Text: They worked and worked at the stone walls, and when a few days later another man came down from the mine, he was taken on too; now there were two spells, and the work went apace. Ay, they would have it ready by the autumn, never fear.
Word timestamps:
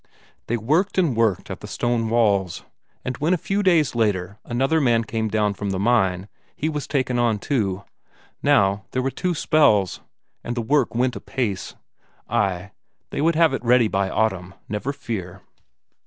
They 0.47 0.57
worked 0.57 0.97
and 0.97 1.15
worked 1.15 1.51
at 1.51 1.59
the 1.59 1.67
stone 1.67 2.09
walls, 2.09 2.65
and 3.05 3.15
when 3.19 3.35
a 3.35 3.37
few 3.37 3.61
days 3.61 3.93
later 3.93 4.39
another 4.43 4.81
man 4.81 5.03
came 5.03 5.27
down 5.27 5.53
from 5.53 5.69
the 5.69 5.77
mine, 5.77 6.27
he 6.55 6.69
was 6.69 6.87
taken 6.87 7.19
on 7.19 7.37
too; 7.37 7.83
now 8.41 8.85
there 8.93 9.01
were 9.03 9.11
two 9.11 9.35
spells, 9.35 10.01
and 10.43 10.55
the 10.57 10.61
work 10.63 10.95
went 10.95 11.15
apace. 11.15 11.75
Ay, 12.27 12.71
they 13.11 13.21
would 13.21 13.35
have 13.35 13.53
it 13.53 13.63
ready 13.63 13.87
by 13.87 14.07
the 14.07 14.13
autumn, 14.15 14.55
never 14.67 14.91
fear. 14.91 15.43